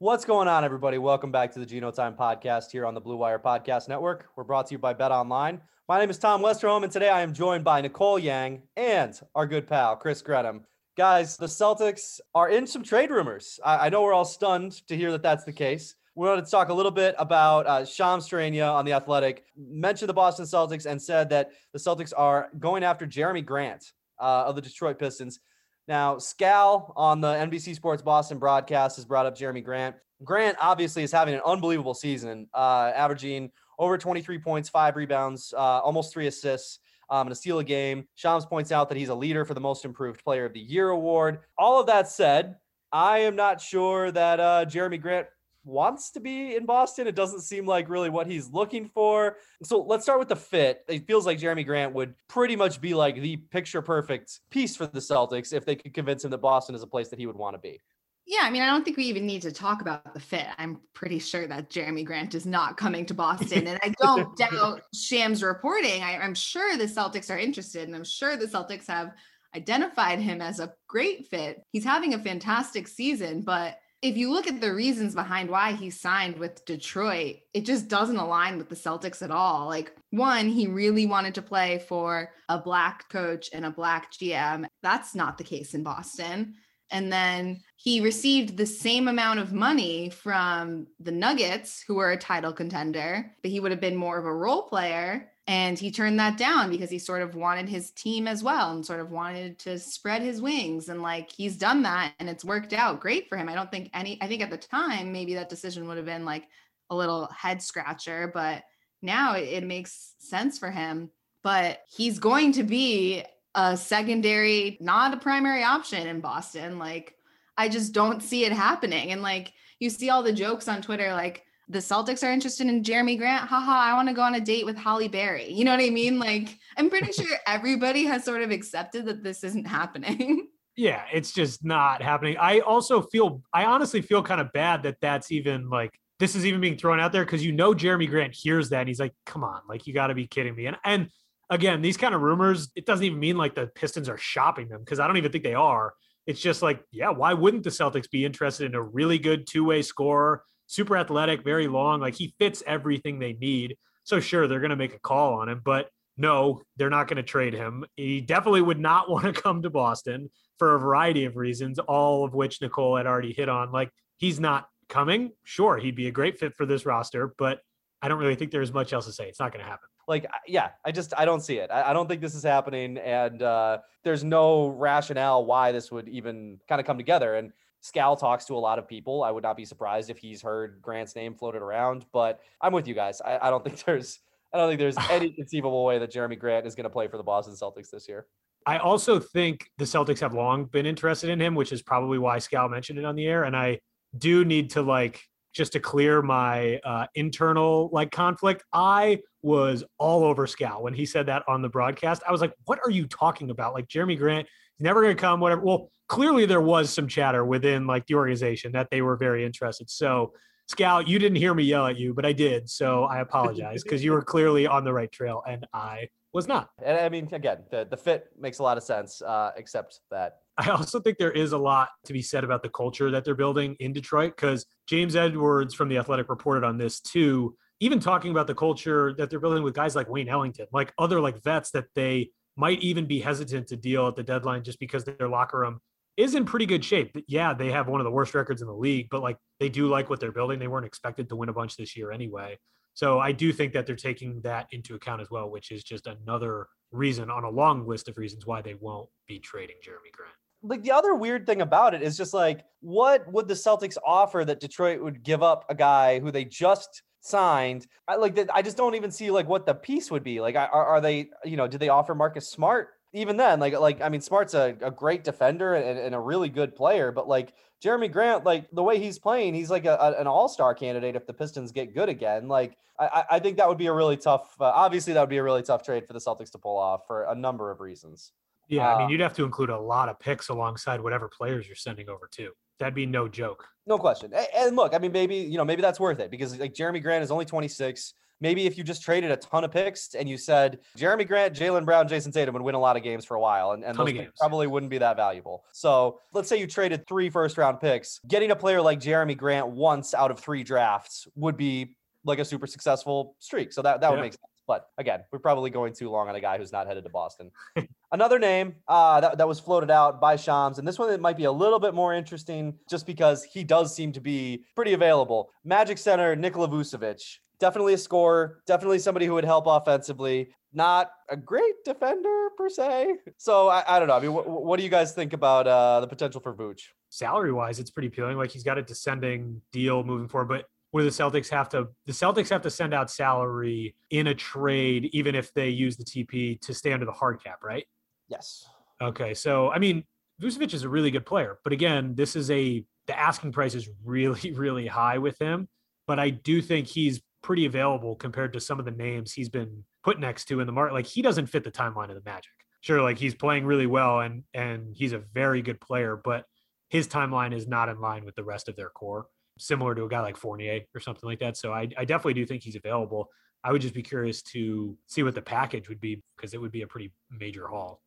[0.00, 0.96] What's going on, everybody?
[0.96, 4.28] Welcome back to the Geno Time Podcast here on the Blue Wire Podcast Network.
[4.36, 5.60] We're brought to you by Bet Online.
[5.88, 9.44] My name is Tom Westerholm, and today I am joined by Nicole Yang and our
[9.44, 10.60] good pal, Chris Grenham.
[10.96, 13.58] Guys, the Celtics are in some trade rumors.
[13.64, 15.96] I, I know we're all stunned to hear that that's the case.
[16.14, 20.10] We wanted to talk a little bit about uh, Shams Charania on The Athletic, mentioned
[20.10, 24.54] the Boston Celtics and said that the Celtics are going after Jerami Grant uh, of
[24.54, 25.40] the Detroit Pistons.
[25.88, 29.96] Now, Scal on the NBC Sports Boston broadcast has brought up Jerami Grant.
[30.22, 35.80] Grant obviously is having an unbelievable season, uh, averaging over 23 points, five rebounds, uh,
[35.80, 38.06] almost three assists, um, and a steal a game.
[38.16, 40.90] Shams points out that he's a leader for the Most Improved Player of the Year
[40.90, 41.38] award.
[41.56, 42.56] All of that said,
[42.92, 45.26] I am not sure that uh, Jerami Grant
[45.68, 47.06] wants to be in Boston.
[47.06, 49.36] It doesn't seem like really what he's looking for.
[49.62, 50.84] So let's start with the fit.
[50.88, 54.86] It feels like Jerami Grant would pretty much be like the picture perfect piece for
[54.86, 57.36] the Celtics if they could convince him that Boston is a place that he would
[57.36, 57.80] want to be.
[58.26, 60.46] Yeah, I mean, I don't think we even need to talk about the fit.
[60.58, 63.66] I'm pretty sure that Jerami Grant is not coming to Boston.
[63.66, 66.02] And I don't doubt Shams reporting.
[66.02, 69.12] I, I'm sure the Celtics are interested, and I'm sure the Celtics have
[69.56, 71.62] identified him as a great fit.
[71.72, 75.90] He's having a fantastic season, but if you look at the reasons behind why he
[75.90, 79.66] signed with Detroit, it just doesn't align with the Celtics at all.
[79.66, 84.66] Like, one, he really wanted to play for a black coach and a black GM.
[84.82, 86.54] That's not the case in Boston.
[86.90, 92.16] And then he received the same amount of money from the Nuggets, who were a
[92.16, 95.30] title contender, but he would have been more of a role player.
[95.48, 98.84] And he turned that down because he sort of wanted his team as well and
[98.84, 100.90] sort of wanted to spread his wings.
[100.90, 103.48] And like he's done that and it's worked out great for him.
[103.48, 106.26] I don't think any, I think at the time, maybe that decision would have been
[106.26, 106.48] like
[106.90, 108.62] a little head scratcher, but
[109.00, 111.10] now it, it makes sense for him.
[111.42, 116.78] But he's going to be a secondary, not a primary option in Boston.
[116.78, 117.14] Like
[117.56, 119.12] I just don't see it happening.
[119.12, 122.82] And like you see all the jokes on Twitter, like, the Celtics are interested in
[122.82, 123.48] Jerami Grant.
[123.48, 125.52] Haha, I want to go on a date with Halle Berry.
[125.52, 126.18] You know what I mean?
[126.18, 130.48] Like, I'm pretty sure everybody has sort of accepted that this isn't happening.
[130.80, 132.36] Yeah, it's just not happening.
[132.38, 135.90] I also feel, I honestly feel kind of bad that that's even like,
[136.20, 138.88] this is even being thrown out there because you know Jerami Grant hears that and
[138.88, 140.66] he's like, come on, like, you got to be kidding me.
[140.66, 141.08] And, and,
[141.50, 144.80] Again, these kind of rumors, it doesn't even mean like the Pistons are shopping them
[144.80, 145.94] because I don't even think they are.
[146.26, 149.64] It's just like, yeah, why wouldn't the Celtics be interested in a really good two
[149.64, 152.00] way scorer super athletic, very long.
[152.00, 153.76] Like he fits everything they need.
[154.04, 157.16] So sure, they're going to make a call on him, but no, they're not going
[157.16, 157.84] to trade him.
[157.96, 162.24] He definitely would not want to come to Boston for a variety of reasons, all
[162.24, 163.72] of which Nicole had already hit on.
[163.72, 165.32] Like he's not coming.
[165.44, 167.60] Sure, he'd be a great fit for this roster, but
[168.02, 169.28] I don't really think there's much else to say.
[169.28, 169.88] It's not going to happen.
[170.06, 171.70] Like, yeah, I just I don't see it.
[171.70, 176.08] I, I don't think this is happening, and uh, there's no rationale why this would
[176.08, 177.34] even kind of come together.
[177.34, 177.52] And
[177.82, 179.22] Scal talks to a lot of people.
[179.22, 182.88] I would not be surprised if he's heard Grant's name floated around, but I'm with
[182.88, 183.20] you guys.
[183.20, 184.20] I, I don't think there's
[184.52, 187.16] I don't think there's any conceivable way that Jerami Grant is going to play for
[187.16, 188.26] the Boston Celtics this year.
[188.66, 192.38] I also think the Celtics have long been interested in him, which is probably why
[192.38, 193.44] Scal mentioned it on the air.
[193.44, 193.80] And I
[194.16, 195.22] do need to like
[195.54, 198.64] just to clear my uh, internal like conflict.
[198.72, 202.22] I was all over Scal when he said that on the broadcast.
[202.28, 203.74] I was like, "What are you talking about?
[203.74, 204.46] Like Jerami Grant
[204.78, 205.40] He's never going to come.
[205.40, 205.62] Whatever.
[205.62, 209.90] Well, clearly there was some chatter within like the organization that they were very interested.
[209.90, 210.32] So,
[210.70, 212.68] Scal, you didn't hear me yell at you, but I did.
[212.68, 216.70] So I apologize because you were clearly on the right trail and I was not.
[216.84, 220.36] And I mean, again, the, the fit makes a lot of sense, uh, except that.
[220.58, 223.34] I also think there is a lot to be said about the culture that they're
[223.34, 227.56] building in Detroit because James Edwards from The Athletic reported on this too.
[227.80, 231.20] Even talking about the culture that they're building with guys like Wayne Ellington, like other
[231.20, 235.04] like vets that they might even be hesitant to deal at the deadline just because
[235.04, 235.80] their locker room
[236.16, 237.16] is in pretty good shape.
[237.28, 239.88] Yeah, they have one of the worst records in the league, but like they do
[239.88, 240.58] like what they're building.
[240.58, 242.58] They weren't expected to win a bunch this year anyway.
[242.94, 246.08] So I do think that they're taking that into account as well, which is just
[246.08, 250.34] another reason on a long list of reasons why they won't be trading Jerami Grant.
[250.64, 254.44] Like the other weird thing about it is just like, what would the Celtics offer
[254.44, 257.86] that Detroit would give up a guy who they just signed.
[258.06, 258.54] I like that.
[258.54, 260.40] I just don't even see like what the piece would be.
[260.40, 264.02] Like, are, are they, you know, did they offer Marcus Smart even then, like like
[264.02, 267.54] I mean, Smart's a, a great defender and, and a really good player, but like
[267.82, 271.16] Jerami Grant, like the way he's playing, he's like a, a- an all star candidate
[271.16, 272.48] if the Pistons get good again.
[272.48, 274.54] Like I, I- think that would be a really tough.
[274.60, 277.06] Uh, obviously, that would be a really tough trade for the Celtics to pull off
[277.06, 278.32] for a number of reasons.
[278.68, 281.66] Yeah, I Uh, mean, you'd have to include a lot of picks alongside whatever players
[281.66, 282.52] you're sending over too.
[282.78, 283.66] That'd be no joke.
[283.86, 284.32] No question.
[284.54, 287.24] And look, I mean, maybe you know, maybe that's worth it because like Jerami Grant
[287.24, 288.14] is only 26.
[288.40, 291.84] Maybe if you just traded a ton of picks and you said Jerami Grant, Jaylen
[291.84, 294.04] Brown, Jayson Tatum would win a lot of games for a while, and, and those
[294.38, 295.64] probably wouldn't be that valuable.
[295.72, 299.66] So let's say you traded three first round picks, getting a player like Jerami Grant
[299.68, 303.72] once out of three drafts would be like a super successful streak.
[303.72, 304.42] So that that would make sense.
[304.68, 307.50] But again, we're probably going too long on a guy who's not headed to Boston.
[308.12, 311.38] Another name uh, that, that was floated out by Shams, and this one it might
[311.38, 315.50] be a little bit more interesting just because he does seem to be pretty available.
[315.64, 320.50] Magic center Nikola Vucevic, definitely a scorer, definitely somebody who would help offensively.
[320.74, 323.14] Not a great defender per se.
[323.38, 324.16] So I, I don't know.
[324.16, 326.82] I mean, what, what do you guys think about uh, the potential for Vooch?
[327.08, 328.36] Salary wise, it's pretty appealing.
[328.36, 332.12] Like he's got a descending deal moving forward, but where the Celtics have to the
[332.12, 336.60] Celtics have to send out salary in a trade, even if they use the TP
[336.62, 337.84] to stay under the hard cap, right?
[338.28, 338.66] Yes.
[339.00, 340.04] Okay, so I mean,
[340.40, 343.88] Vucevic is a really good player, but again, this is a the asking price is
[344.04, 345.68] really really high with him.
[346.06, 349.84] But I do think he's pretty available compared to some of the names he's been
[350.02, 350.94] put next to in the market.
[350.94, 352.50] Like he doesn't fit the timeline of the Magic.
[352.80, 356.44] Sure, like he's playing really well and and he's a very good player, but
[356.88, 359.26] his timeline is not in line with the rest of their core,
[359.58, 361.56] similar to a guy like Fournier or something like that.
[361.56, 363.28] So I, I definitely do think he's available.
[363.64, 366.72] I would just be curious to see what the package would be because it would
[366.72, 368.00] be a pretty major haul.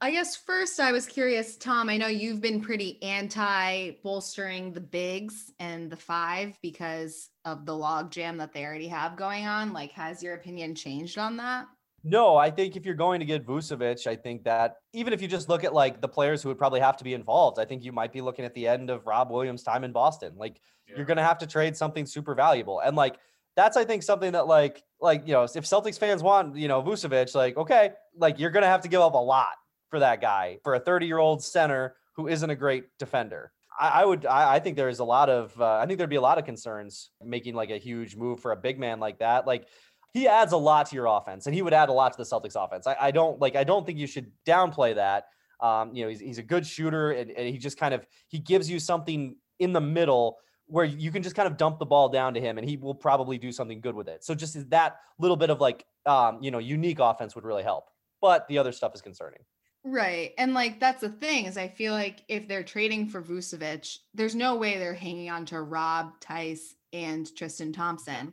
[0.00, 1.88] I guess first I was curious, Tom.
[1.88, 7.74] I know you've been pretty anti bolstering the bigs and the five because of the
[7.74, 9.72] log jam that they already have going on.
[9.72, 11.66] Like, has your opinion changed on that?
[12.04, 15.26] No, I think if you're going to get Vucevic, I think that even if you
[15.26, 17.82] just look at like the players who would probably have to be involved, I think
[17.82, 20.34] you might be looking at the end of Rob Williams' time in Boston.
[20.36, 20.60] Like
[20.96, 22.80] you're going to have to trade something super valuable.
[22.80, 23.16] And like
[23.56, 26.82] that's I think something that like like you know, if Celtics fans want, you know,
[26.82, 29.54] Vucevic, like okay, like you're going to have to give up a lot
[29.90, 33.52] for that guy, for a 30-year-old center who isn't a great defender.
[33.78, 36.16] I, I would I, I think there's a lot of uh, I think there'd be
[36.16, 39.46] a lot of concerns making like a huge move for a big man like that.
[39.46, 39.66] Like
[40.12, 42.24] he adds a lot to your offense and he would add a lot to the
[42.24, 42.86] Celtics offense.
[42.86, 45.26] I, I don't like I don't think you should downplay that.
[45.60, 48.38] Um, you know, he's, he's a good shooter and, and he just kind of he
[48.38, 50.38] gives you something in the middle
[50.68, 52.94] where you can just kind of dump the ball down to him and he will
[52.94, 54.22] probably do something good with it.
[54.22, 57.90] So just that little bit of like um, you know, unique offense would really help.
[58.20, 59.40] But the other stuff is concerning.
[59.84, 60.32] Right.
[60.38, 64.34] And like that's the thing is I feel like if they're trading for Vucevic, there's
[64.34, 68.32] no way they're hanging on to Rob, Theis, and Tristan Thompson.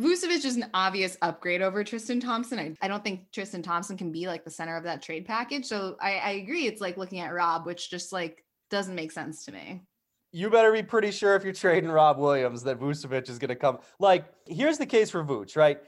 [0.00, 2.58] Vucevic is an obvious upgrade over Tristan Thompson.
[2.58, 5.66] I, I don't think Tristan Thompson can be like the center of that trade package.
[5.66, 6.66] So I, I agree.
[6.66, 9.82] It's like looking at Rob, which just like doesn't make sense to me.
[10.32, 13.56] You better be pretty sure if you're trading Rob Williams that Vucevic is going to
[13.56, 13.78] come.
[13.98, 15.80] Like, here's the case for Vuce, right?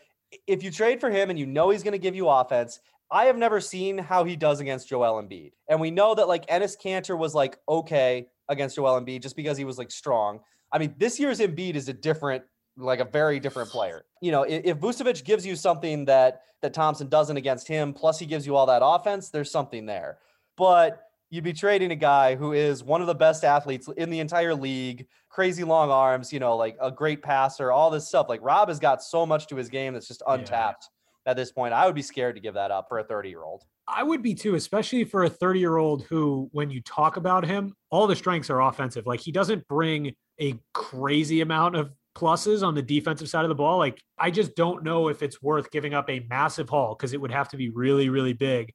[0.46, 2.80] If you trade for him and you know he's going to give you offense,
[3.10, 5.52] I have never seen how he does against Joel Embiid.
[5.68, 9.58] And we know that like Enes Kanter was like okay against Joel Embiid just because
[9.58, 10.40] he was like strong.
[10.72, 12.42] I mean, this year's Embiid is a different,
[12.78, 14.06] like a very different player.
[14.22, 18.18] You know, if, if Vucevic gives you something that that Thompson doesn't against him, plus
[18.18, 20.18] he gives you all that offense, there's something there.
[20.56, 21.02] But
[21.32, 24.54] you'd be trading a guy who is one of the best athletes in the entire
[24.54, 28.26] league, crazy long arms, you know, like a great passer, all this stuff.
[28.28, 30.34] Like Rob has got so much to his game that's just Yeah.
[30.34, 30.90] untapped
[31.24, 31.72] at this point.
[31.72, 33.64] I would be scared to give that up for a 30 year old.
[33.88, 37.46] I would be too, especially for a 30 year old who, when you talk about
[37.46, 39.06] him, all the strengths are offensive.
[39.06, 43.54] Like he doesn't bring a crazy amount of pluses on the defensive side of the
[43.54, 43.78] ball.
[43.78, 47.20] Like I just don't know if it's worth giving up a massive haul because it
[47.22, 48.74] would have to be really, really big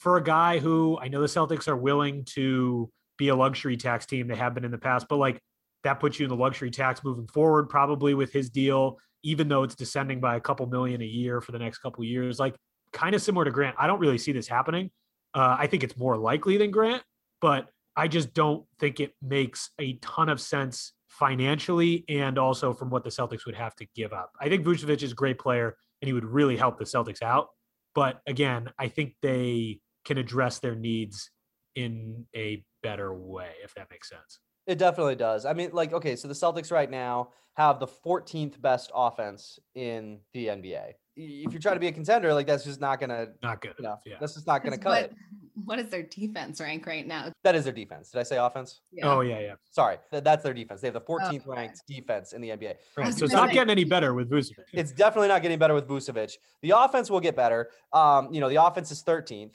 [0.00, 4.06] for a guy who I know the Celtics are willing to be a luxury tax
[4.06, 4.26] team.
[4.26, 5.40] They have been in the past, but like
[5.84, 9.62] that puts you in the luxury tax moving forward, probably with his deal, even though
[9.62, 12.38] it's descending by a couple million a year for the next couple years.
[12.38, 12.56] Like
[12.92, 13.76] kind of similar to Grant.
[13.78, 14.90] I don't really see this happening.
[15.34, 17.02] Uh, I think it's more likely than Grant,
[17.40, 22.88] but I just don't think it makes a ton of sense financially and also from
[22.88, 24.32] what the Celtics would have to give up.
[24.40, 27.48] I think Vucevic is a great player and he would really help the Celtics out.
[27.94, 31.30] But again, I think they can address their needs
[31.74, 34.40] in a better way, if that makes sense.
[34.66, 35.46] It definitely does.
[35.46, 40.18] I mean, like, okay, so the Celtics right now have the 14th best offense in
[40.32, 40.92] the NBA.
[41.16, 44.00] If you're trying to be a contender, like that's just not gonna, Not good enough.
[44.06, 44.16] Yeah.
[44.20, 45.14] that's just not gonna cut what, it.
[45.64, 47.30] what is their defense rank right now?
[47.42, 48.10] That is their defense.
[48.10, 48.80] Did I say offense?
[49.02, 49.54] Oh yeah, yeah.
[49.70, 50.80] Sorry, th- that's their defense.
[50.80, 51.42] They have the 14th okay.
[51.46, 52.74] ranked defense in the NBA.
[52.96, 53.12] Right.
[53.12, 54.64] So it's not getting any better with Vucevic.
[54.72, 56.36] It's definitely not getting better with Vucevic.
[56.62, 57.68] The offense will get better.
[57.92, 59.52] Um, you know, the offense is 13th,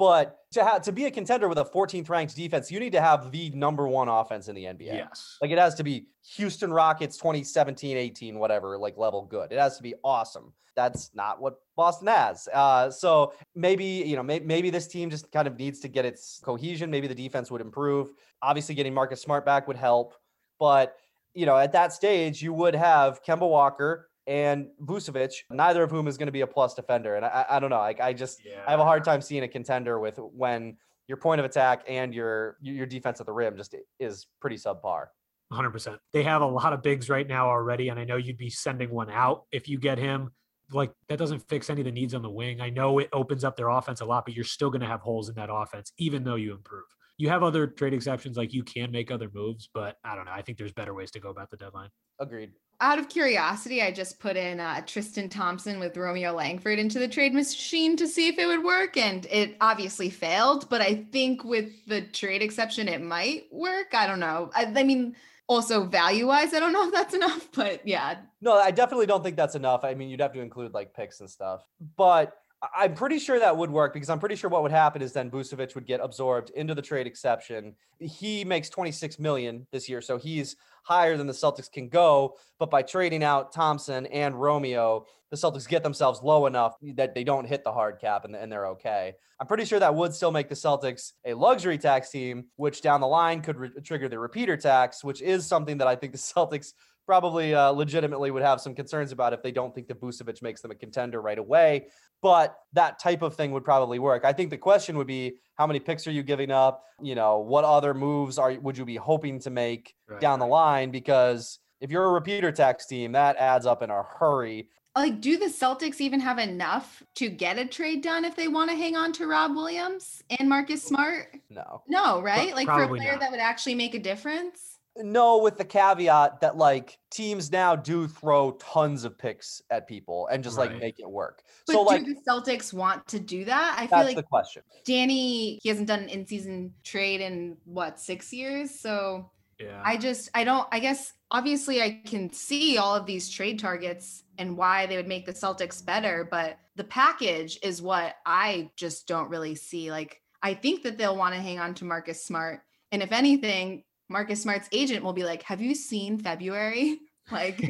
[0.00, 3.02] But to have to be a contender with a 14th ranked defense, you need to
[3.02, 4.86] have the number one offense in the NBA.
[4.86, 5.36] Yes.
[5.42, 9.52] Like it has to be Houston Rockets 2017, 18, whatever, like level good.
[9.52, 10.54] It has to be awesome.
[10.74, 12.48] That's not what Boston has.
[12.50, 16.06] Uh, so maybe, you know, may- maybe this team just kind of needs to get
[16.06, 16.90] its cohesion.
[16.90, 18.14] Maybe the defense would improve.
[18.40, 20.14] Obviously, getting Marcus Smart back would help.
[20.58, 20.96] But,
[21.34, 26.06] you know, at that stage, you would have Kemba Walker and Vucevic, neither of whom
[26.06, 27.16] is going to be a plus defender.
[27.16, 27.78] And I, I don't know.
[27.78, 28.62] Like, I just, Yeah.
[28.64, 30.76] I have a hard time seeing a contender with when
[31.08, 35.06] your point of attack and your your defense at the rim just is pretty subpar.
[35.52, 35.98] 100%.
[36.12, 38.90] They have a lot of bigs right now already, and I know you'd be sending
[38.90, 40.30] one out if you get him.
[40.72, 42.60] Like, that doesn't fix any of the needs on the wing.
[42.60, 45.00] I know it opens up their offense a lot, but you're still going to have
[45.00, 46.84] holes in that offense, even though you improve.
[47.16, 50.32] You have other trade exceptions, like you can make other moves, but I don't know.
[50.32, 51.88] I think there's better ways to go about the deadline.
[52.20, 52.52] Agreed.
[52.82, 57.08] Out of curiosity, I just put in uh, Tristan Thompson with Romeo Langford into the
[57.08, 60.68] trade machine to see if it would work, and it obviously failed.
[60.70, 63.94] But I think with the trade exception, it might work.
[63.94, 64.50] I don't know.
[64.54, 65.14] I, I mean,
[65.50, 69.22] also value wise, I don't know if that's enough, but yeah, No, I definitely don't
[69.22, 69.84] think that's enough.
[69.84, 71.66] I mean, you'd have to include like picks and stuff.
[71.96, 72.36] But
[72.74, 75.30] I'm pretty sure that would work because I'm pretty sure what would happen is then
[75.30, 77.74] Vucevic would get absorbed into the trade exception.
[77.98, 82.36] He makes 26 million this year, so he's higher than the Celtics can go.
[82.58, 87.24] But by trading out Thompson and Romeo, the Celtics get themselves low enough that they
[87.24, 89.14] don't hit the hard cap and, and they're okay.
[89.40, 93.00] I'm pretty sure that would still make the Celtics a luxury tax team, which down
[93.00, 96.18] the line could re- trigger the repeater tax, which is something that I think the
[96.18, 96.72] Celtics
[97.10, 100.60] probably uh, legitimately would have some concerns about if they don't think that Vucevic makes
[100.60, 101.88] them a contender right away.
[102.22, 104.24] But that type of thing would probably work.
[104.24, 106.84] I think the question would be how many picks are you giving up?
[107.02, 110.20] You know, what other moves are would you be hoping to make Right.
[110.20, 110.92] down the line?
[110.92, 114.68] Because if you're a repeater tax team, that adds up in a hurry.
[114.94, 118.70] like, do the Celtics even have enough to get a trade done if they want
[118.70, 121.34] to hang on to Rob Williams and Marcus Smart?
[121.48, 121.82] No.
[121.88, 122.54] No, right?
[122.54, 123.20] Like for a player not.
[123.20, 124.69] that would actually make a difference.
[124.96, 130.26] No, with the caveat that like teams now do throw tons of picks at people
[130.32, 131.42] and just like make it work.
[131.66, 133.76] But so like do the Celtics want to do that?
[133.78, 134.62] I feel like the question.
[134.84, 138.78] Danny, he hasn't done an in-season trade in what six years.
[138.78, 139.80] So Yeah.
[139.84, 144.24] I just I don't I guess obviously I can see all of these trade targets
[144.38, 149.06] and why they would make the Celtics better, but the package is what I just
[149.06, 149.90] don't really see.
[149.92, 152.62] Like I think that they'll want to hang on to Marcus Smart.
[152.90, 156.98] And if anything, Marcus Smart's agent will be like, "Have you seen February?"
[157.30, 157.60] Like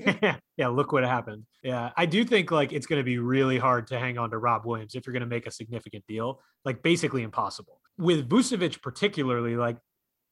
[0.56, 1.44] yeah, look what happened.
[1.62, 4.38] Yeah, I do think like it's going to be really hard to hang on to
[4.38, 6.40] Rob Williams if you're going to make a significant deal.
[6.64, 7.78] Like basically impossible.
[7.98, 9.76] With Vucevic particularly, like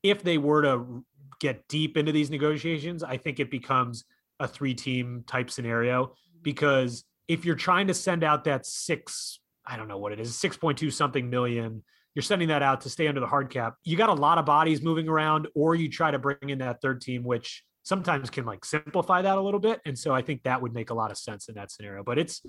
[0.03, 1.05] if they were to
[1.41, 4.05] get deep into these negotiations, I think it becomes
[4.41, 9.89] a three-team type scenario because if you're trying to send out that six, I don't
[9.89, 11.83] know what it is, 6.2 something million,
[12.19, 13.77] you're sending that out to stay under the hard cap.
[13.85, 16.83] You got a lot of bodies moving around, or you try to bring in that
[16.83, 19.81] third team, which sometimes can like simplify that a little bit.
[19.87, 22.03] And so I think that would make a lot of sense in that scenario.
[22.03, 22.43] But it's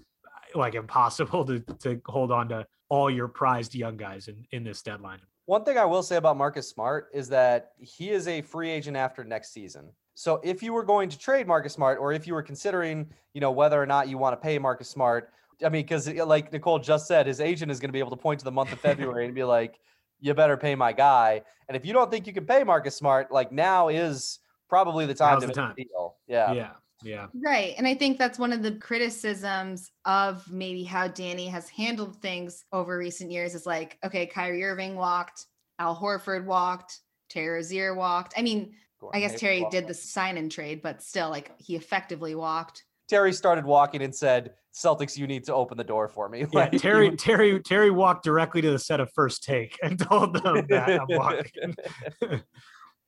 [0.56, 4.82] like impossible to to hold on to all your prized young guys in, in this
[4.82, 5.20] deadline.
[5.46, 8.98] One thing I will say about Marcus Smart is that he is a free agent
[8.98, 9.92] after next season.
[10.16, 13.42] So if you were going to trade Marcus Smart, or if you were considering, you
[13.42, 15.30] know, whether or not you want to pay Marcus Smart,
[15.64, 18.18] I mean, because like Nicole just said, his agent is going to be able to
[18.18, 19.80] point to the month of February and be like,
[20.20, 23.32] "You better pay my guy." And if you don't think you can pay Marcus Smart,
[23.32, 24.40] like now is
[24.70, 25.72] probably the time Now's to the time.
[25.72, 26.16] a deal.
[26.28, 26.54] Yeah.
[26.54, 26.72] Yeah.
[27.02, 27.28] Yeah.
[27.34, 27.76] Right.
[27.78, 32.66] And I think that's one of the criticisms of maybe how Danny has handled things
[32.74, 35.46] over recent years is like, okay, Kyrie Irving walked,
[35.80, 37.00] Al Horford walked,
[37.30, 38.34] Terry Rozier walked.
[38.36, 38.74] I mean,
[39.14, 39.72] I guess Terry walked.
[39.72, 42.84] did the sign and trade, but still, like, he effectively walked.
[43.10, 46.48] Terry started walking and said, "Celtics, you need to open the door for me." Yeah,
[46.54, 50.00] Like, he Terry was- Terry Terry walked directly to the set of first take and
[50.00, 51.76] told them that I'm walking.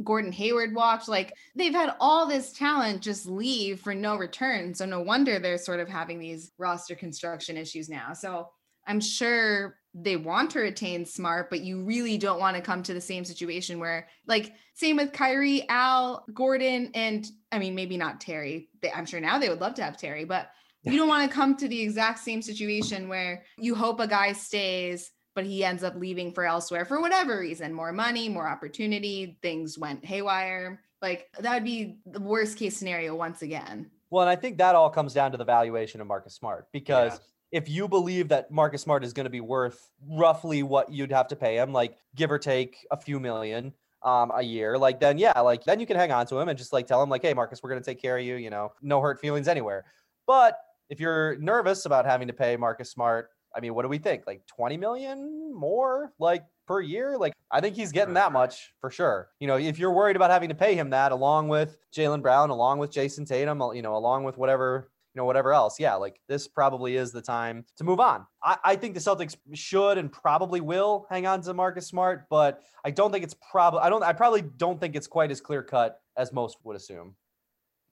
[0.04, 1.08] Gordon Hayward walked.
[1.08, 4.74] Like, they've had all this talent just leave for no return.
[4.74, 8.14] So, no wonder they're sort of having these roster construction issues now.
[8.14, 8.50] So,
[8.88, 12.94] I'm sure they want to retain Smart, but you really don't want to come to
[12.94, 18.22] the same situation where, like, same with Kyrie, Al, Gordon, and I mean, maybe not
[18.22, 18.70] Terry.
[18.82, 20.50] They- I'm sure now they would love to have Terry, but
[20.84, 24.32] you don't want to come to the exact same situation where you hope a guy
[24.32, 29.38] stays, but he ends up leaving for elsewhere for whatever reason more money, more opportunity,
[29.42, 30.82] things went haywire.
[31.02, 33.92] Like, that would be the worst case scenario once again.
[34.10, 37.14] Well, and I think that all comes down to the valuation of Marcus Smart because
[37.14, 37.18] Yeah.
[37.52, 41.28] If you believe that Marcus Smart is going to be worth roughly what you'd have
[41.30, 45.18] to pay him, like give or take a few million um, a year, like then
[45.18, 47.22] yeah, like then you can hang on to him and just like tell him like,
[47.22, 48.36] hey, Marcus, we're going to take care of you.
[48.36, 49.86] You know, no hurt feelings anywhere.
[50.26, 50.58] But
[50.90, 54.24] if you're nervous about having to pay Marcus Smart I mean, what do we think?
[54.28, 57.18] Like 20 million more like per year?
[57.18, 59.30] Like I think he's getting that much for sure.
[59.40, 62.50] You know, if you're worried about having to pay him that along with Jaylen Brown,
[62.50, 65.80] along with Jayson Tatum, you know, along with whatever you know, whatever else.
[65.80, 68.26] Yeah, like this probably is the time to move on.
[68.44, 72.62] I, I think the Celtics should and probably will hang on to Marcus Smart, but
[72.86, 75.64] I don't think it's probably I don't I probably don't think it's quite as clear
[75.64, 77.16] cut as most would assume.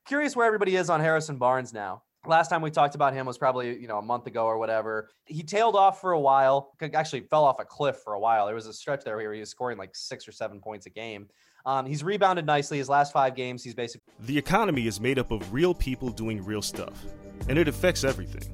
[0.05, 2.03] Curious where everybody is on Harrison Barnes now.
[2.25, 5.09] Last time we talked about him was probably, you know, a month ago or whatever.
[5.25, 8.45] He tailed off for a while, actually fell off a cliff for a while.
[8.45, 10.89] There was a stretch there where he was scoring like six or seven points a
[10.89, 11.29] game.
[11.65, 12.77] Um, he's rebounded nicely.
[12.77, 14.13] His last five games, he's basically.
[14.21, 17.05] The economy is made up of real people doing real stuff,
[17.47, 18.53] and it affects everything.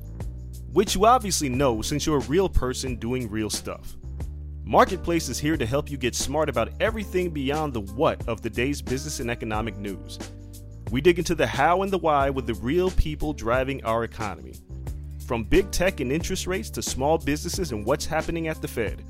[0.71, 3.95] Which you obviously know since you're a real person doing real stuff.
[4.63, 8.49] Marketplace is here to help you get smart about everything beyond the what of the
[8.49, 10.17] day's business and economic news.
[10.91, 14.55] We dig into the how and the why with the real people driving our economy.
[15.27, 19.03] From big tech and interest rates to small businesses and what's happening at the Fed,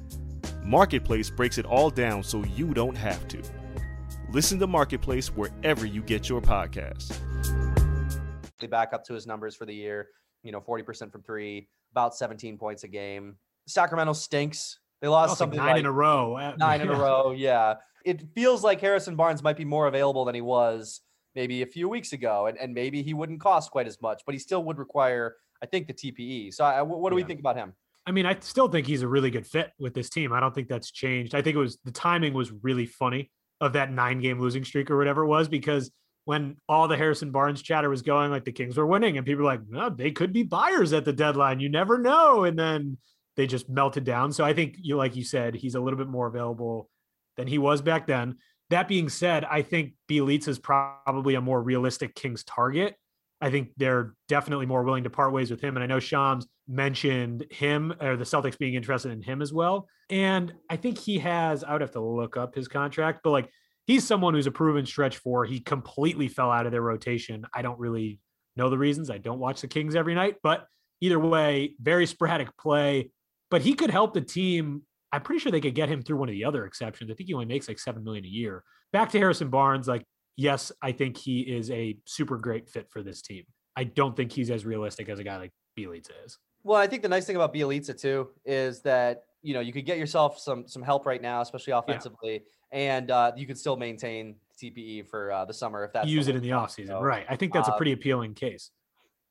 [0.64, 3.42] Marketplace breaks it all down so you don't have to.
[4.36, 7.18] Listen to Marketplace wherever you get your podcasts.
[8.60, 10.10] They back up to his numbers for the year,
[10.44, 13.38] you know, 40% from three, about 17 points a game.
[13.66, 14.80] Sacramento stinks.
[15.02, 16.36] They lost something nine like in a row.
[16.36, 17.00] Uh, nine in a yeah.
[17.00, 17.32] row.
[17.32, 17.76] Yeah.
[18.04, 21.00] It feels like Harrison Barnes might be more available than he was
[21.34, 24.36] maybe a few weeks ago, and, and maybe he wouldn't cost quite as much, but
[24.36, 26.54] he still would require, I think, the TPE.
[26.54, 27.72] So, I, what do we think about him?
[28.06, 30.34] I mean, I still think he's a really good fit with this team.
[30.34, 31.36] I don't think that's changed.
[31.36, 34.92] I think it was the timing was really funny of that nine game losing streak
[34.92, 35.92] or whatever it was because
[36.26, 39.44] when all the Harrison Barnes chatter was going, like the Kings were winning, and people
[39.44, 41.60] were like, no, they could be buyers at the deadline.
[41.60, 42.44] You never know.
[42.44, 42.98] And then
[43.38, 44.32] they just melted down.
[44.32, 46.90] So I think you, like you said, he's a little bit more available
[47.38, 48.38] than he was back then.
[48.72, 52.96] That being said, I think Bjelica is probably a more realistic Kings target.
[53.40, 55.78] I think they're definitely more willing to part ways with him.
[55.78, 59.88] And I know Shams mentioned him or the Celtics being interested in him as well.
[60.10, 63.50] And I think he has, I would have to look up his contract, but like
[63.86, 65.46] he's someone who's a proven stretch for.
[65.46, 67.46] He completely fell out of their rotation.
[67.54, 68.20] I don't really
[68.56, 69.10] know the reasons.
[69.10, 70.66] I don't watch the Kings every night, but
[71.02, 73.12] either way, very sporadic play.
[73.52, 74.84] But he could help the team.
[75.12, 77.12] I'm pretty sure they could get him through one of the other exceptions.
[77.12, 78.64] I think he only makes like seven million a year.
[78.92, 80.04] Back to Harrison Barnes, like
[80.36, 83.44] yes, I think he is a super great fit for this team.
[83.76, 86.38] I don't think he's as realistic as a guy like Bjelica is.
[86.66, 89.86] Well, I think the nice thing about Bjelica too is that you know you could
[89.86, 94.36] get yourself some some help right now, especially offensively, and uh, you could still maintain
[94.60, 97.00] TPE for uh, the summer if that's Use it in the way to offseason.
[97.00, 97.26] Right.
[97.30, 98.72] I think that's a Um, pretty appealing case.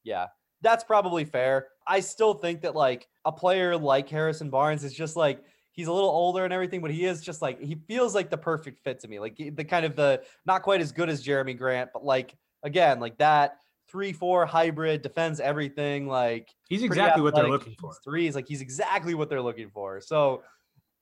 [0.04, 0.28] Yeah,
[0.62, 1.66] that's probably fair.
[1.88, 5.42] I still think that like a player like Harrison Barnes is just like
[5.72, 8.38] he's a little older and everything, but he is just like he feels like the
[8.38, 9.18] perfect fit to me.
[9.18, 13.00] Like the kind of the not quite as good as Jerami Grant, but like again,
[13.00, 13.58] like that
[13.94, 16.08] three four hybrid defends everything.
[16.08, 17.92] Like He's exactly what they're looking for.
[17.92, 20.00] shoots Threes, like he's exactly what they're looking for.
[20.00, 20.42] So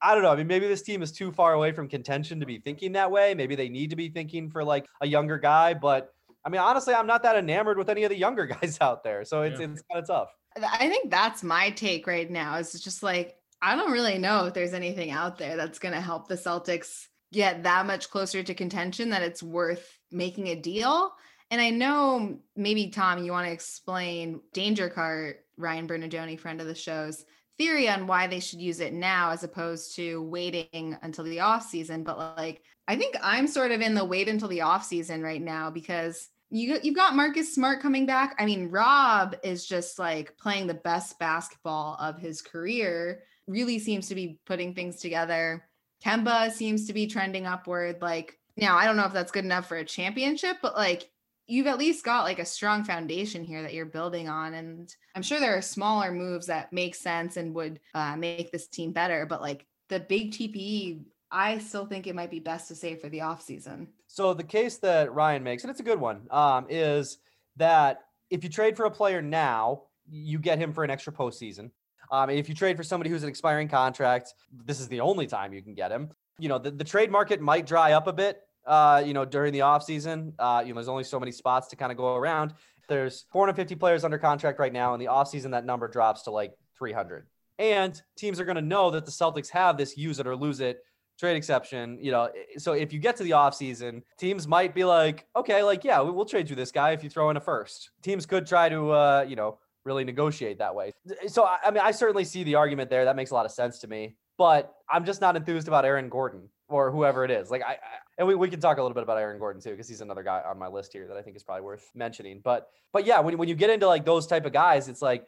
[0.03, 0.31] I don't know.
[0.31, 3.11] I mean, maybe this team is too far away from contention to be thinking that
[3.11, 3.33] way.
[3.33, 5.73] Maybe they need to be thinking for like a younger guy.
[5.73, 6.13] But
[6.45, 9.25] I mean, honestly, I'm not that enamored with any of the younger guys out there.
[9.25, 9.69] So it's Yeah.
[9.69, 10.29] it's kind of tough.
[10.63, 12.57] I think that's my take right now.
[12.59, 16.01] Is just like I don't really know if there's anything out there that's going to
[16.01, 21.15] help the Celtics get that much closer to contention that it's worth making a deal.
[21.53, 26.67] And I know maybe Tom, you want to explain Danger Cart, Ryan Bernardoni, friend of
[26.67, 27.27] the show's
[27.59, 31.69] theory on why they should use it now as opposed to waiting until the off
[31.69, 32.05] season.
[32.05, 35.43] But like, I think I'm sort of in the wait until the off season right
[35.43, 38.35] now because you you've got Marcus Smart coming back.
[38.39, 43.25] I mean, Rob is just like playing the best basketball of his career.
[43.47, 45.69] Really seems to be putting things together.
[46.03, 48.01] Kemba seems to be trending upward.
[48.01, 51.11] Like now, I don't know if that's good enough for a championship, but like
[51.53, 54.55] you've at least got like a strong foundation here that you're building on.
[54.55, 58.69] And I'm sure there are smaller moves that make sense and would uh, make this
[58.69, 59.27] team better.
[59.27, 63.11] But like the big TPE, I still think it might be best to save for
[63.11, 63.89] the offseason.
[64.07, 67.19] So the case that Ryan makes, and it's a good one, um, is
[67.57, 71.71] that if you trade for a player now, you get him for an extra postseason.
[72.11, 74.33] Um, and if you trade for somebody who's an expiring contract,
[74.65, 76.13] this is the only time you can get him.
[76.39, 79.53] You know, the, the trade market might dry up a bit, uh, you know, during
[79.53, 80.33] the offseason.
[80.39, 82.55] Uh, you know, there's only so many spots to kind of go around.
[82.89, 84.95] There's 450 players under contract right now.
[84.95, 87.27] In the offseason, that number drops to like 300.
[87.59, 90.61] And teams are going to know that the Celtics have this use it or lose
[90.61, 90.83] it
[91.19, 92.31] trade exception, you know.
[92.59, 96.11] So if you get to the offseason, teams might be like, okay, like, yeah, we-
[96.11, 97.91] we'll trade you this guy if you throw in a first.
[98.03, 100.93] Teams could try to, uh, you know, really negotiate that way.
[101.29, 103.05] So, I mean, I certainly see the argument there.
[103.05, 104.17] That makes a lot of sense to me.
[104.39, 107.51] But I'm just not enthused about Aaron Gordon or whoever it is.
[107.51, 107.79] Like, I, I
[108.19, 110.23] and we, we can talk a little bit about Aaron Gordon too, because he's another
[110.23, 112.41] guy on my list here that I think is probably worth mentioning.
[112.43, 115.27] But, but yeah, when, when you get into like those type of guys, it's like,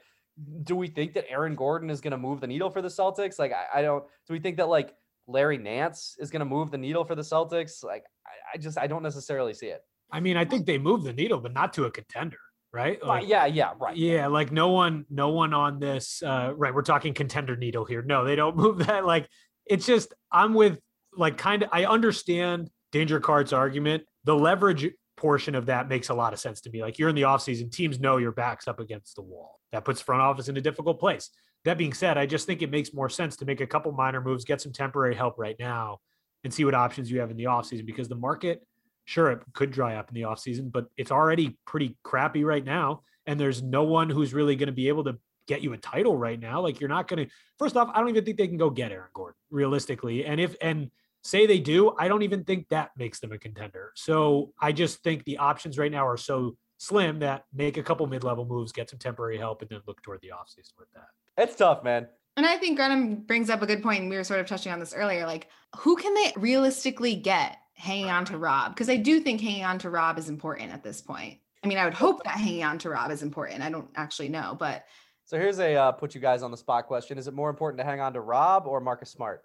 [0.64, 3.38] do we think that Aaron Gordon is going to move the needle for the Celtics?
[3.38, 4.04] Like, I, I don't.
[4.26, 4.94] Do we think that like
[5.26, 7.84] Larry Nance is going to move the needle for the Celtics?
[7.84, 9.82] Like, I, I just I don't necessarily see it.
[10.10, 12.38] I mean, I think they move the needle, but not to a contender,
[12.72, 12.98] right?
[13.02, 13.96] Right, Like, yeah, yeah, right.
[13.96, 16.22] Yeah, like no one, no one on this.
[16.22, 18.02] Uh, right, we're talking contender needle here.
[18.02, 19.06] No, they don't move that.
[19.06, 19.28] Like
[19.66, 20.78] it's just I'm with
[21.16, 21.70] like kind of.
[21.72, 24.04] I understand Danger Cart's argument.
[24.24, 26.82] The leverage portion of that makes a lot of sense to me.
[26.82, 29.60] Like you're in the offseason, teams know your back's up against the wall.
[29.72, 31.30] That puts front office in a difficult place.
[31.64, 34.20] That being said, I just think it makes more sense to make a couple minor
[34.20, 36.00] moves, get some temporary help right now,
[36.44, 38.62] and see what options you have in the offseason because the market
[39.06, 43.02] sure it could dry up in the offseason but it's already pretty crappy right now
[43.26, 46.16] and there's no one who's really going to be able to get you a title
[46.16, 48.56] right now like you're not going to first off i don't even think they can
[48.56, 50.90] go get aaron gordon realistically and if and
[51.24, 55.02] say they do i don't even think that makes them a contender so i just
[55.02, 58.88] think the options right now are so slim that make a couple mid-level moves get
[58.90, 62.06] some temporary help and then look toward the offseason with that It's tough, man.
[62.36, 64.00] And I think Grenham brings up a good point.
[64.00, 65.24] and We were sort of touching on this earlier.
[65.24, 68.74] Like, who can they realistically get hanging on to Rob?
[68.74, 71.38] Because I do think hanging on to Rob is important at this point.
[71.62, 73.62] I mean, I would hope that hanging on to Rob is important.
[73.62, 74.84] I don't actually know, but
[75.24, 77.78] So here's a uh, put you guys on the spot question: Is it more important
[77.78, 79.42] to hang on to Rob or Marcus Smart?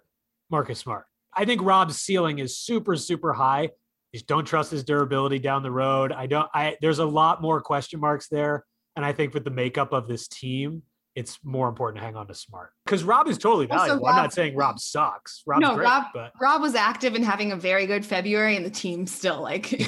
[0.50, 1.06] Marcus Smart.
[1.34, 3.70] I think Rob's ceiling is super, super high.
[4.12, 6.12] Just don't trust his durability down the road.
[6.12, 6.48] I don't.
[6.52, 8.64] I there's a lot more question marks there,
[8.96, 10.82] and I think with the makeup of this team,
[11.14, 14.06] it's more important to hang on to Smart because Rob is totally valuable.
[14.06, 15.42] I'm not saying Rob sucks.
[15.46, 18.66] Rob's No, great, Rob- but Rob was active and having a very good February, and
[18.66, 19.72] the team still like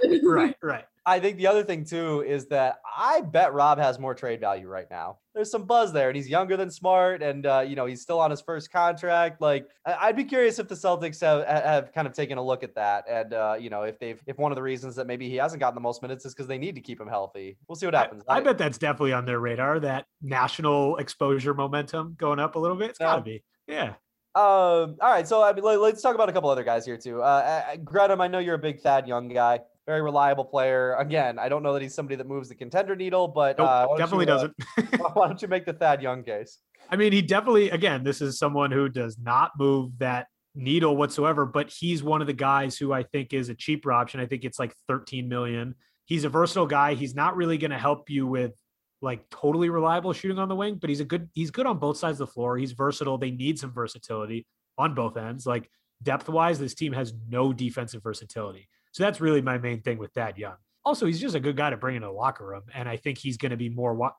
[0.22, 0.84] right, right.
[1.06, 4.68] I think the other thing too is that I bet Rob has more trade value
[4.68, 5.18] right now.
[5.34, 8.20] There's some buzz there, and he's younger than Smart, and uh, you know he's still
[8.20, 9.40] on his first contract.
[9.40, 12.74] Like I'd be curious if the Celtics have have kind of taken a look at
[12.76, 15.36] that, and uh, you know if they've if one of the reasons that maybe he
[15.36, 17.58] hasn't gotten the most minutes is because they need to keep him healthy.
[17.68, 18.22] We'll see what happens.
[18.28, 19.80] I, I bet that's definitely on their radar.
[19.80, 22.90] That national exposure momentum going up a little bit.
[22.90, 23.42] It's gotta be.
[23.66, 23.94] Yeah.
[24.36, 26.96] Um, all right, so I mean, let, us talk about a couple other guys here
[26.96, 27.22] too.
[27.22, 27.62] Uh,
[27.94, 30.94] uh, I know you're a big Thad Young guy, very reliable player.
[30.94, 33.96] Again, I don't know that he's somebody that moves the contender needle, but Nope, uh,
[33.96, 34.54] definitely you, uh, doesn't.
[35.14, 36.58] why don't you make the Thad Young case?
[36.90, 41.46] I mean, he definitely, again, this is someone who does not move that needle whatsoever,
[41.46, 44.20] but he's one of the guys who I think is a cheaper option.
[44.20, 45.74] I think it's like 13 million.
[46.06, 46.94] He's a versatile guy.
[46.94, 48.52] He's not really going to help you with
[49.00, 51.96] like totally reliable shooting on the wing, but he's a good, he's good on both
[51.96, 52.56] sides of the floor.
[52.56, 53.18] He's versatile.
[53.18, 54.46] They need some versatility
[54.78, 55.46] on both ends.
[55.46, 55.68] Like
[56.02, 58.68] depth wise, this team has no defensive versatility.
[58.94, 60.54] So that's really my main thing with Thad Young.
[60.84, 62.62] Also, he's just a good guy to bring into the locker room.
[62.72, 64.12] And I think he's going to be more,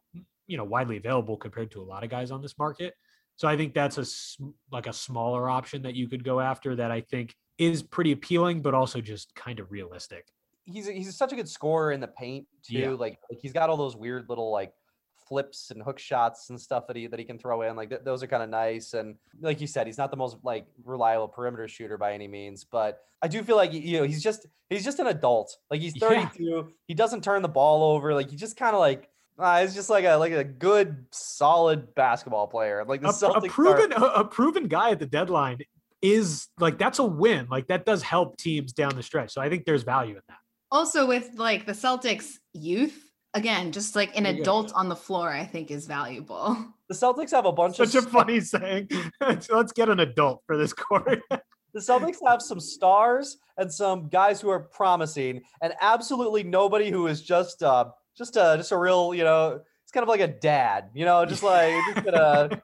[0.48, 2.94] you know, widely available compared to a lot of guys on this market.
[3.38, 4.06] So I think that's a
[4.74, 8.62] like a smaller option that you could go after that I think is pretty appealing,
[8.62, 10.28] but also just kind of realistic.
[10.66, 12.78] he's he's such a good scorer in the paint too.
[12.78, 12.90] Yeah.
[12.90, 14.74] Like, like he's got all those weird little like
[15.28, 17.76] flips and hook shots and stuff that he that he can throw in.
[17.76, 18.94] Like th- those are kind of nice.
[18.94, 22.64] And like you said, he's not the most like reliable perimeter shooter by any means,
[22.64, 25.58] but I do feel like you know he's just he's just an adult.
[25.72, 26.28] Like he's Yeah.
[26.30, 26.68] 32.
[26.88, 28.14] He doesn't turn the ball over.
[28.14, 29.10] Like he just kind of like.
[29.38, 32.86] Uh, he's just like a like a good solid basketball player.
[32.88, 35.58] Like the A, Celtics a are- proven a, a proven guy at the deadline
[36.02, 37.48] is like that's a win.
[37.52, 39.34] Like that does help teams down the stretch.
[39.34, 40.38] So I think there's value in that.
[40.72, 43.02] also with like the Celtics youth.
[43.36, 44.41] Again, just like an There you go.
[44.41, 46.58] adult on the floor, I think is valuable.
[46.89, 48.89] the Celtics have a bunch Such of such a funny saying.
[49.21, 51.21] Let's get an adult for this court.
[51.74, 57.08] The Celtics have some stars and some guys who are promising, and absolutely nobody who
[57.08, 60.28] is just uh just a just a real you know it's kind of like a
[60.30, 62.62] dad, you know, just like just gonna,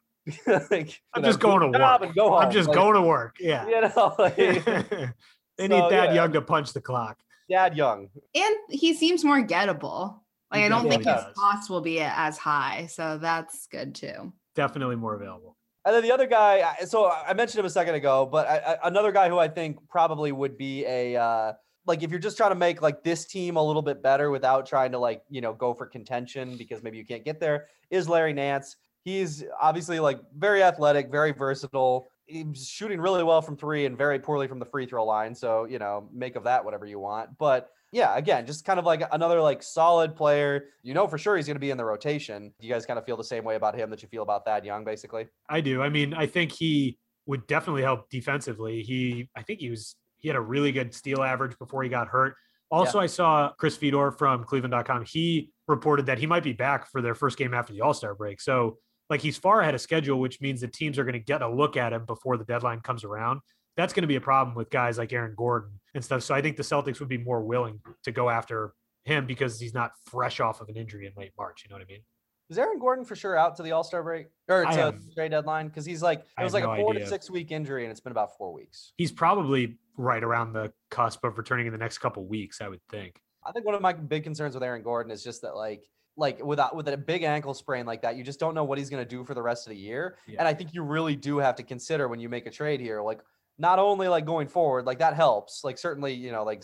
[0.71, 2.01] like, I'm know, just do going to work.
[2.03, 2.39] and go home.
[2.39, 3.35] I'm just like, going to work.
[3.39, 3.67] Yeah.
[3.67, 6.13] You know, like, they So, need Thad yeah.
[6.13, 7.17] Young to punch the clock.
[7.49, 8.07] Dad Young.
[8.33, 10.19] And he seems more gettable.
[10.51, 12.87] Like He I don't think definitely his cost will be as high.
[12.87, 14.33] So that's good too.
[14.55, 15.57] Definitely more available.
[15.85, 18.87] And then the other guy, so I mentioned him a second ago, but I, I,
[18.87, 21.53] another guy who I think probably would be a uh,
[21.87, 24.67] like if you're just trying to make like this team a little bit better without
[24.67, 28.07] trying to like you know go for contention because maybe you can't get there is
[28.07, 28.75] Larry Nance.
[29.03, 32.07] He's obviously like very athletic, very versatile.
[32.27, 35.33] He's shooting really well from three and very poorly from the free throw line.
[35.33, 37.37] So you know, make of that whatever you want.
[37.39, 40.65] But yeah, again, just kind of like another like solid player.
[40.81, 42.53] You know for sure he's going to be in the rotation.
[42.59, 44.45] Do you guys kind of feel the same way about him that you feel about
[44.45, 45.27] Thad Young, basically.
[45.49, 45.81] I do.
[45.81, 48.81] I mean, I think he would definitely help defensively.
[48.81, 52.07] He, I think he was, he had a really good steal average before he got
[52.07, 52.35] hurt.
[52.71, 55.03] Also, I saw Chris Fedor from Cleveland.com.
[55.05, 58.15] He reported that he might be back for their first game after the All Star
[58.15, 58.39] break.
[58.39, 58.77] So,
[59.09, 61.49] like, he's far ahead of schedule, which means the teams are going to get a
[61.49, 63.41] look at him before the deadline comes around.
[63.77, 66.23] That's going to be a problem with guys like Aaron Gordon and stuff.
[66.23, 68.73] So, I think the Celtics would be more willing to go after
[69.05, 71.63] him because he's not fresh off of an injury in late March.
[71.63, 72.01] You know what I mean?
[72.49, 75.31] Is Aaron Gordon for sure out to the All Star break or to have- trade
[75.31, 75.67] deadline?
[75.67, 77.05] Because he's like it was like no a four idea.
[77.05, 78.91] to six week injury, and it's been about four weeks.
[78.97, 82.81] He's probably right around the cusp of returning in the next couple weeks, I would
[82.89, 83.21] think.
[83.45, 86.43] I think one of my big concerns with Aaron Gordon is just that like like
[86.43, 89.01] without with a big ankle sprain like that, you just don't know what he's going
[89.03, 90.17] to do for the rest of the year.
[90.27, 90.39] Yeah.
[90.39, 93.01] And I think you really do have to consider when you make a trade here,
[93.01, 93.21] like
[93.61, 96.63] not only like going forward, like that helps, like certainly you know like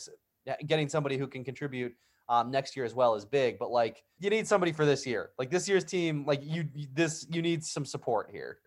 [0.65, 1.93] getting somebody who can contribute
[2.27, 5.29] um, next year as well is big, but like you need somebody for this year.
[5.37, 8.57] Like this year's team, like you you- this you need some support here.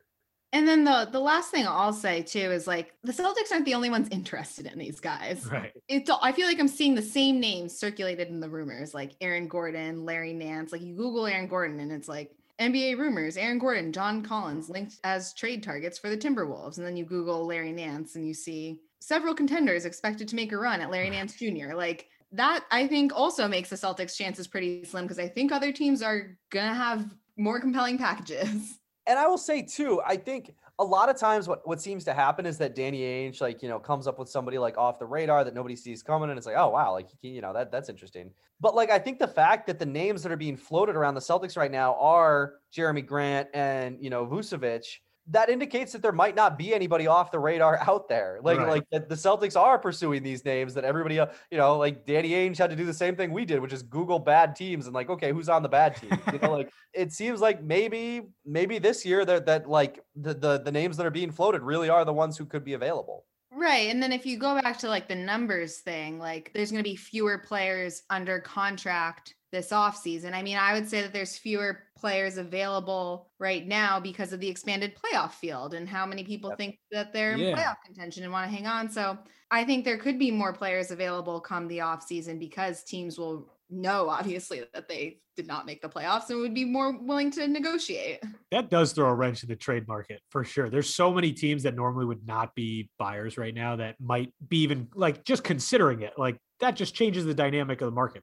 [0.53, 3.75] And then the the last thing I'll say too is like the Celtics aren't the
[3.75, 5.47] only ones interested in these guys.
[5.51, 5.73] Right.
[5.89, 9.15] It's all, I feel like I'm seeing the same names circulated in the rumors, like
[9.21, 10.73] Aaron Gordon, Larry Nance.
[10.73, 14.97] Like you Google Aaron Gordon and it's like NBA rumors, Aaron Gordon, John Collins linked
[15.03, 16.77] as trade targets for the Timberwolves.
[16.77, 20.59] And then you Google Larry Nance and you see several contenders expected to make a
[20.59, 21.75] run at Larry Nance Jr.
[21.75, 25.73] Like that, I think also makes the Celtics' chances pretty slim because I think other
[25.73, 28.79] teams are gonna have more compelling packages.
[29.11, 32.15] And I will say too, I think a lot of times what, what seems to
[32.15, 35.05] happen is that Danny Ainge like, you know, comes up with somebody like off the
[35.05, 37.89] radar that nobody sees coming and it's like, oh wow, like you know, that that's
[37.89, 38.31] interesting.
[38.61, 41.21] But like I think the fact that the names that are being floated around the
[41.21, 44.87] Celtics right now are Jerami Grant and, you know, Vucevic,
[45.29, 48.41] that indicates that there might not be anybody off the radar out there.
[48.43, 48.69] Like Right.
[48.69, 52.31] like that the Celtics are pursuing these names that everybody uh, you know, like Danny
[52.31, 54.95] Ainge had to do the same thing we did, which is Google bad teams and
[54.95, 56.19] like, okay, who's on the bad team?
[56.33, 60.59] You know, like it seems like maybe maybe this year that that like the, the
[60.63, 63.25] the names that are being floated really are the ones who could be available.
[63.53, 63.91] Right.
[63.91, 66.89] And then if you go back to like the numbers thing, like there's going to
[66.89, 70.33] be fewer players under contract this offseason.
[70.33, 74.49] I mean, I would say that there's fewer players available right now because of the
[74.49, 76.59] expanded playoff field and how many people Yep.
[76.59, 78.91] think that they're in playoff contention and want to hang on.
[78.91, 79.19] So
[79.51, 84.09] I think there could be more players available come the offseason because teams will know,
[84.09, 88.23] obviously, that they did not make the playoffs and would be more willing to negotiate.
[88.51, 90.69] That does throw a wrench in the trade market for sure.
[90.69, 94.59] There's so many teams that normally would not be buyers right now that might be
[94.59, 96.15] even like just considering it.
[96.19, 98.23] Like that just changes the dynamic of the market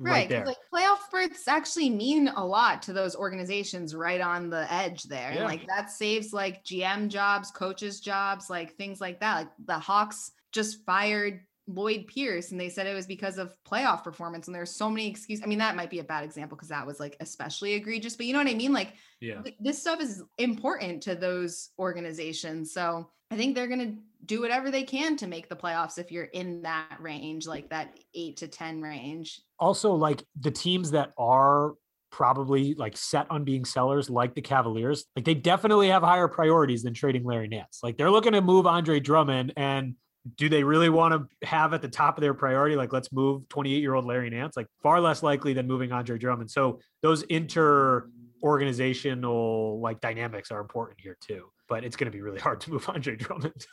[0.00, 0.46] right, Right.
[0.46, 5.32] Like playoff berths actually mean a lot to those organizations right on the edge there.
[5.32, 5.38] Yeah.
[5.38, 9.36] And like that saves like GM jobs, coaches' jobs, like things like that.
[9.36, 11.40] Like the Hawks just fired
[11.74, 14.46] Lloyd Pierce and they said it was because of playoff performance.
[14.46, 15.44] And there's so many excuses.
[15.44, 18.26] I mean, that might be a bad example because that was like especially egregious, but
[18.26, 18.72] you know what I mean?
[18.72, 19.42] Like yeah.
[19.58, 22.72] this stuff is important to those organizations.
[22.72, 26.10] So I think they're going to do whatever they can to make the playoffs if
[26.10, 29.40] you're in that range, like that eight to 10 range.
[29.58, 31.74] Also, like the teams that are
[32.10, 36.82] probably like set on being sellers, like the Cavaliers, like they definitely have higher priorities
[36.82, 37.80] than trading Larry Nance.
[37.82, 39.94] Like they're looking to move Andre Drummond and
[40.36, 43.48] do they really want to have at the top of their priority like let's move
[43.48, 47.22] 28 year old larry nance like far less likely than moving andre drummond so those
[47.24, 48.08] inter
[48.42, 52.70] organizational like dynamics are important here too but it's going to be really hard to
[52.70, 53.66] move andre drummond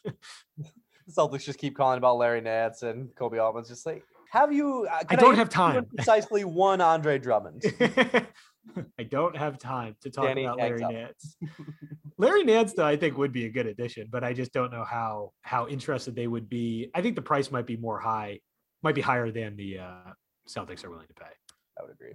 [1.07, 4.87] The Celtics just keep calling about Larry Nance and Koby Altman's just like, have you?
[4.91, 5.85] Uh, I don't hear have time.
[5.95, 7.63] Precisely one Andre Drummond.
[8.99, 10.91] i don't have time to talk Danny about larry up.
[10.91, 11.37] nance
[12.17, 14.83] larry nance though i think would be a good addition but i just don't know
[14.83, 18.39] how how interested they would be i think the price might be more high
[18.83, 20.11] might be higher than the uh
[20.47, 21.31] celtics are willing to pay
[21.79, 22.13] I would agree.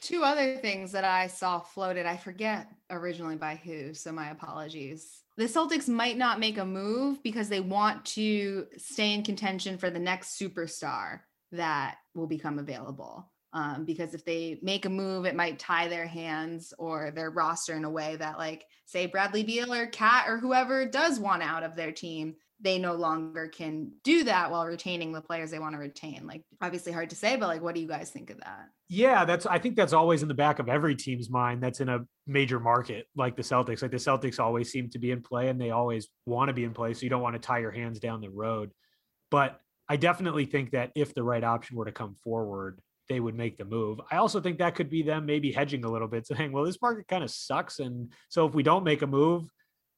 [0.00, 5.22] Two other things that I saw floated, I forget originally by who, so my apologies.
[5.36, 9.88] The Celtics might not make a move because they want to stay in contention for
[9.88, 11.20] the next superstar
[11.52, 13.32] that will become available.
[13.52, 17.74] Um, because if they make a move, it might tie their hands or their roster
[17.74, 21.62] in a way that, like, say Bradley Beal or Cat or whoever does want out
[21.62, 25.74] of their team, they no longer can do that while retaining the players they want
[25.74, 26.26] to retain.
[26.26, 28.68] Like, obviously hard to say, but like, what do you guys think of that?
[28.90, 31.88] Yeah, that's I think that's always in the back of every team's mind that's in
[31.88, 33.82] a major market like the Celtics.
[33.82, 36.64] Like the Celtics always seem to be in play and they always want to be
[36.64, 36.94] in play.
[36.94, 38.72] So you don't want to tie your hands down the road.
[39.30, 43.34] But I definitely think that if the right option were to come forward, they would
[43.34, 44.00] make the move.
[44.10, 46.80] I also think that could be them maybe hedging a little bit, saying, well, this
[46.80, 47.78] market kind of sucks.
[47.78, 49.50] And so if we don't make a move,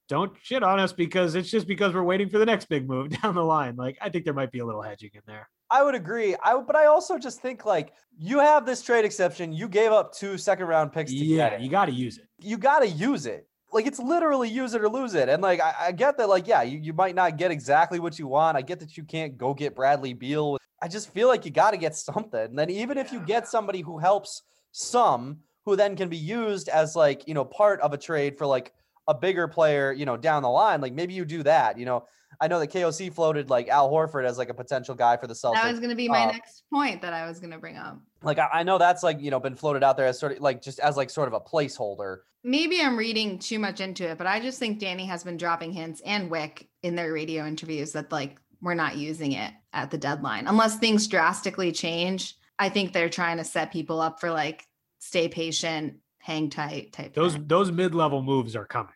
[0.08, 3.10] don't shit on us because it's just because we're waiting for the next big move
[3.22, 3.76] down the line.
[3.76, 5.48] Like I think there might be a little hedging in there.
[5.72, 6.34] I would agree.
[6.42, 9.52] I but I also just think like you have this trade exception.
[9.52, 11.64] You gave up two second round picks to Yeah, get it.
[11.64, 12.26] you got to use it.
[12.40, 13.46] you got to use it.
[13.72, 15.28] Like it's literally use it or lose it.
[15.28, 18.18] And like I, I get that, like, yeah, you, you might not get exactly what
[18.18, 18.56] you want.
[18.56, 20.58] I get that you can't go get Bradley Beal.
[20.82, 22.40] I just feel like you got to get something.
[22.40, 26.68] And then even if you get somebody who helps some, who then can be used
[26.68, 28.72] as like, you know, part of a trade for like
[29.10, 31.78] a bigger player, you know, down the line, like maybe you do that.
[31.78, 32.04] You know,
[32.40, 35.34] I know that KOC floated like Al Horford as like a potential guy for the
[35.34, 35.54] Celtics.
[35.54, 37.76] That was going to be my Uh, next point that I was going to bring
[37.76, 37.98] up.
[38.22, 40.40] like I, I know that's like you know been floated out there as sort of
[40.40, 42.18] like just as like sort of a placeholder.
[42.44, 45.72] Maybe I'm reading too much into it, but I just think Danny has been dropping
[45.72, 49.98] hints and Wyc in their radio interviews that like we're not using it at the
[49.98, 52.36] deadline unless things drastically change.
[52.58, 54.66] I think they're trying to set people up for like
[55.00, 57.14] stay patient, hang tight type.
[57.14, 57.46] Those thing.
[57.46, 58.92] those mid level moves are coming.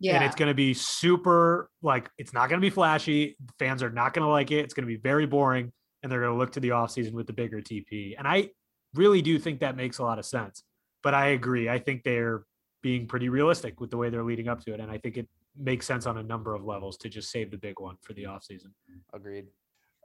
[0.00, 3.82] Yeah, and it's going to be super like it's not going to be flashy fans
[3.82, 6.32] are not going to like it it's going to be very boring and they're going
[6.32, 8.48] to look to the offseason with the bigger TPE and i
[8.94, 10.62] really do think that makes a lot of sense
[11.02, 12.44] but i agree i think they're
[12.80, 15.28] being pretty realistic with the way they're leading up to it and i think it
[15.56, 18.22] makes sense on a number of levels to just save the big one for the
[18.22, 18.70] offseason
[19.12, 19.46] Agreed.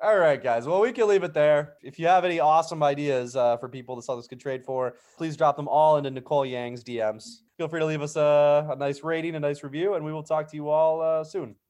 [0.01, 0.67] All right, guys.
[0.67, 1.75] Well, we can leave it there.
[1.81, 5.37] If you have any awesome ideas uh, for people the Celtics could trade for, please
[5.37, 7.23] drop them all into Nicole Yang's DMs.
[7.63, 10.21] Feel free to leave us a, a nice rating, a nice review, and we will
[10.21, 11.55] talk to you all uh, soon.